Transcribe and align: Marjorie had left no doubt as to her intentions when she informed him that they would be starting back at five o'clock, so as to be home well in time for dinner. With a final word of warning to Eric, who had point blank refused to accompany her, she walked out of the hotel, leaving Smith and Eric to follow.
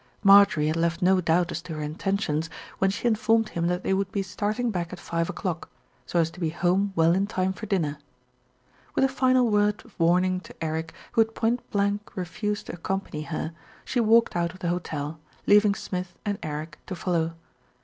Marjorie 0.23 0.65
had 0.65 0.75
left 0.77 1.03
no 1.03 1.21
doubt 1.21 1.51
as 1.51 1.61
to 1.61 1.75
her 1.75 1.81
intentions 1.83 2.49
when 2.79 2.89
she 2.89 3.07
informed 3.07 3.49
him 3.49 3.67
that 3.67 3.83
they 3.83 3.93
would 3.93 4.11
be 4.11 4.23
starting 4.23 4.71
back 4.71 4.91
at 4.91 4.99
five 4.99 5.29
o'clock, 5.29 5.69
so 6.07 6.17
as 6.19 6.31
to 6.31 6.39
be 6.39 6.49
home 6.49 6.91
well 6.95 7.13
in 7.13 7.27
time 7.27 7.53
for 7.53 7.67
dinner. 7.67 7.99
With 8.95 9.03
a 9.05 9.07
final 9.07 9.47
word 9.47 9.85
of 9.85 9.93
warning 9.99 10.39
to 10.39 10.55
Eric, 10.59 10.91
who 11.11 11.21
had 11.21 11.35
point 11.35 11.61
blank 11.69 12.17
refused 12.17 12.65
to 12.65 12.73
accompany 12.73 13.21
her, 13.21 13.53
she 13.85 13.99
walked 13.99 14.35
out 14.35 14.53
of 14.53 14.57
the 14.61 14.69
hotel, 14.69 15.19
leaving 15.45 15.75
Smith 15.75 16.17
and 16.25 16.39
Eric 16.41 16.79
to 16.87 16.95
follow. 16.95 17.35